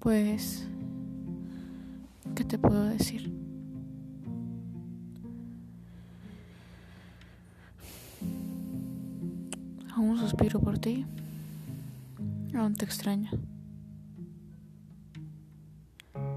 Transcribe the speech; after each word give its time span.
Pues, 0.00 0.66
¿qué 2.34 2.42
te 2.42 2.58
puedo 2.58 2.84
decir? 2.86 3.30
Aún 9.94 10.16
suspiro 10.16 10.58
por 10.58 10.78
ti. 10.78 11.04
Aún 12.54 12.74
te 12.76 12.86
extraño. 12.86 13.30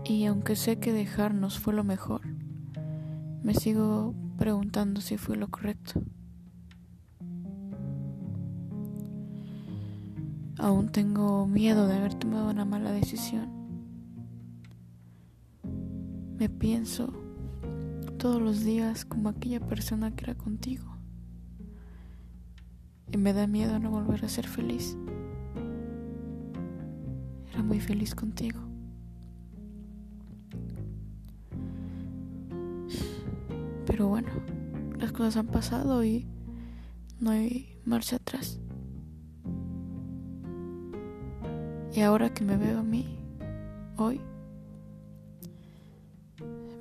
Y 0.03 0.25
aunque 0.25 0.57
sé 0.57 0.79
que 0.79 0.91
dejarnos 0.91 1.57
fue 1.57 1.73
lo 1.73 1.85
mejor, 1.85 2.19
me 3.43 3.53
sigo 3.53 4.13
preguntando 4.37 4.99
si 4.99 5.15
fue 5.15 5.37
lo 5.37 5.47
correcto. 5.47 6.03
Aún 10.63 10.93
tengo 10.93 11.45
miedo 11.45 11.87
de 11.87 11.97
haber 11.97 12.13
tomado 12.13 12.49
una 12.49 12.63
mala 12.63 12.93
decisión. 12.93 13.49
Me 16.37 16.47
pienso 16.47 17.11
todos 18.17 18.41
los 18.41 18.63
días 18.63 19.03
como 19.03 19.27
aquella 19.27 19.59
persona 19.59 20.15
que 20.15 20.23
era 20.23 20.35
contigo. 20.35 20.85
Y 23.11 23.17
me 23.17 23.33
da 23.33 23.45
miedo 23.45 23.77
no 23.77 23.91
volver 23.91 24.23
a 24.23 24.29
ser 24.29 24.47
feliz. 24.47 24.95
Era 27.51 27.61
muy 27.61 27.81
feliz 27.81 28.15
contigo. 28.15 28.61
Pero 33.85 34.07
bueno, 34.07 34.29
las 34.97 35.11
cosas 35.11 35.35
han 35.35 35.47
pasado 35.47 36.05
y 36.05 36.25
no 37.19 37.31
hay 37.31 37.81
marcha 37.83 38.15
atrás. 38.15 38.61
Y 41.95 42.01
ahora 42.01 42.33
que 42.33 42.43
me 42.43 42.57
veo 42.57 42.79
a 42.79 42.83
mí, 42.83 43.05
hoy, 43.97 44.19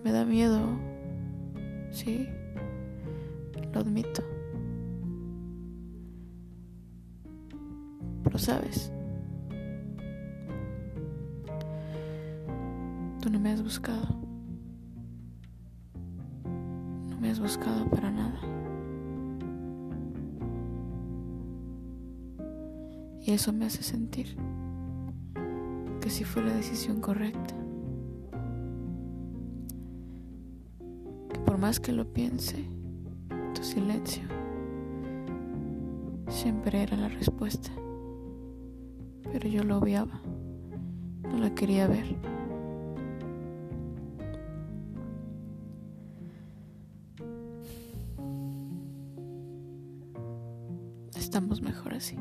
me 0.03 0.11
da 0.11 0.25
miedo, 0.25 0.59
sí, 1.91 2.27
lo 3.75 3.81
admito. 3.81 4.23
Pero 8.25 8.39
sabes, 8.39 8.91
tú 13.21 13.29
no 13.29 13.39
me 13.39 13.53
has 13.53 13.63
buscado. 13.63 14.17
No 17.11 17.21
me 17.21 17.29
has 17.29 17.39
buscado 17.39 17.85
para 17.91 18.11
nada. 18.11 18.41
Y 23.21 23.33
eso 23.33 23.53
me 23.53 23.67
hace 23.67 23.83
sentir 23.83 24.39
que 26.03 26.11
si 26.11 26.25
fue 26.25 26.43
la 26.43 26.53
decisión 26.53 27.01
correcta. 27.01 27.55
Que 31.33 31.39
por 31.47 31.59
más 31.59 31.79
que 31.79 31.93
lo 31.93 32.13
piense, 32.13 32.69
tu 33.55 33.63
silencio 33.63 34.25
siempre 36.29 36.83
era 36.83 36.97
la 36.97 37.09
respuesta. 37.09 37.71
Pero 39.31 39.49
yo 39.49 39.63
lo 39.63 39.79
obviaba, 39.79 40.21
no 41.23 41.39
la 41.39 41.55
quería 41.55 41.87
ver. 41.87 42.17
Estamos 51.15 51.63
mejor 51.63 51.95
así. 51.95 52.19